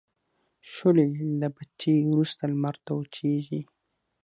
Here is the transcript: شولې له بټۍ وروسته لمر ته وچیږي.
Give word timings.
شولې 0.73 1.07
له 1.39 1.47
بټۍ 1.55 1.97
وروسته 2.09 2.43
لمر 2.51 2.75
ته 2.85 2.91
وچیږي. 2.97 3.61